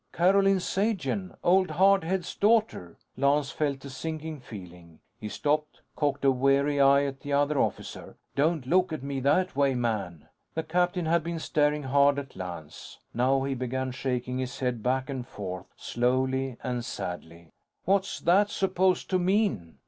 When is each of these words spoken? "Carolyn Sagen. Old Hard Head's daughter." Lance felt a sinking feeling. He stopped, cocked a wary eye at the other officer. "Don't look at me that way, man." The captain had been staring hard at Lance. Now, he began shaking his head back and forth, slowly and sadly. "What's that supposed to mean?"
"Carolyn 0.11 0.59
Sagen. 0.59 1.35
Old 1.43 1.69
Hard 1.69 2.03
Head's 2.03 2.33
daughter." 2.33 2.97
Lance 3.17 3.51
felt 3.51 3.85
a 3.85 3.89
sinking 3.91 4.39
feeling. 4.39 4.99
He 5.19 5.29
stopped, 5.29 5.81
cocked 5.95 6.25
a 6.25 6.31
wary 6.31 6.79
eye 6.81 7.03
at 7.05 7.19
the 7.19 7.33
other 7.33 7.59
officer. 7.59 8.15
"Don't 8.35 8.65
look 8.65 8.91
at 8.91 9.03
me 9.03 9.19
that 9.19 9.55
way, 9.55 9.75
man." 9.75 10.27
The 10.55 10.63
captain 10.63 11.05
had 11.05 11.23
been 11.23 11.37
staring 11.37 11.83
hard 11.83 12.17
at 12.17 12.35
Lance. 12.35 12.97
Now, 13.13 13.43
he 13.43 13.53
began 13.53 13.91
shaking 13.91 14.39
his 14.39 14.57
head 14.59 14.81
back 14.81 15.07
and 15.07 15.23
forth, 15.27 15.67
slowly 15.75 16.57
and 16.63 16.83
sadly. 16.83 17.51
"What's 17.85 18.19
that 18.21 18.49
supposed 18.49 19.07
to 19.11 19.19
mean?" 19.19 19.77